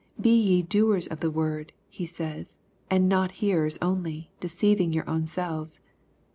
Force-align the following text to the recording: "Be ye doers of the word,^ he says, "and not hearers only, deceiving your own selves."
"Be 0.19 0.33
ye 0.35 0.63
doers 0.63 1.05
of 1.05 1.19
the 1.19 1.29
word,^ 1.29 1.73
he 1.87 2.07
says, 2.07 2.57
"and 2.89 3.07
not 3.07 3.33
hearers 3.33 3.77
only, 3.83 4.31
deceiving 4.39 4.91
your 4.91 5.07
own 5.07 5.27
selves." 5.27 5.79